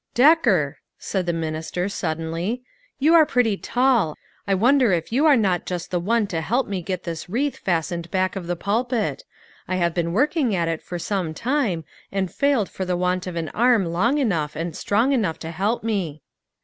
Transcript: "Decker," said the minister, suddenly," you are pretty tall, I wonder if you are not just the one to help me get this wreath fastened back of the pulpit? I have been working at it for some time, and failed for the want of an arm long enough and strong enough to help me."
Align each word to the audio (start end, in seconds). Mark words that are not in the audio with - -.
"Decker," 0.25 0.79
said 0.97 1.27
the 1.27 1.31
minister, 1.31 1.87
suddenly," 1.87 2.63
you 2.99 3.13
are 3.13 3.23
pretty 3.23 3.55
tall, 3.55 4.15
I 4.47 4.55
wonder 4.55 4.91
if 4.91 5.13
you 5.13 5.27
are 5.27 5.37
not 5.37 5.67
just 5.67 5.91
the 5.91 5.99
one 5.99 6.25
to 6.25 6.41
help 6.41 6.65
me 6.67 6.81
get 6.81 7.03
this 7.03 7.29
wreath 7.29 7.57
fastened 7.59 8.09
back 8.09 8.35
of 8.35 8.47
the 8.47 8.55
pulpit? 8.55 9.23
I 9.67 9.75
have 9.75 9.93
been 9.93 10.11
working 10.11 10.55
at 10.55 10.67
it 10.67 10.81
for 10.81 10.97
some 10.97 11.35
time, 11.35 11.83
and 12.11 12.33
failed 12.33 12.67
for 12.67 12.83
the 12.83 12.97
want 12.97 13.27
of 13.27 13.35
an 13.35 13.49
arm 13.49 13.85
long 13.85 14.17
enough 14.17 14.55
and 14.55 14.75
strong 14.75 15.11
enough 15.13 15.37
to 15.37 15.51
help 15.51 15.83
me." 15.83 16.23